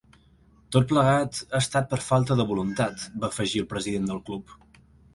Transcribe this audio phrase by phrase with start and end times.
[0.75, 4.61] Tot plegat ha estat per falta de voluntat, va afegir el president del club.